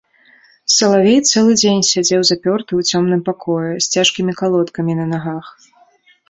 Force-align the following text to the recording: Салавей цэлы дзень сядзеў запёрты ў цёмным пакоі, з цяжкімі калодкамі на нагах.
Салавей 0.75 1.17
цэлы 1.31 1.51
дзень 1.61 1.83
сядзеў 1.89 2.21
запёрты 2.29 2.71
ў 2.79 2.95
цёмным 2.95 3.21
пакоі, 3.29 3.77
з 3.85 3.99
цяжкімі 3.99 4.37
калодкамі 4.41 4.93
на 5.03 5.07
нагах. 5.15 5.45